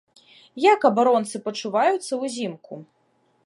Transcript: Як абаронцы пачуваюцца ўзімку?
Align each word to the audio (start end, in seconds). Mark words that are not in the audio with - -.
Як 0.63 0.87
абаронцы 0.89 1.41
пачуваюцца 1.49 2.13
ўзімку? 2.25 2.73